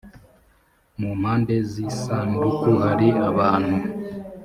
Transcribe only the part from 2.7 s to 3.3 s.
hari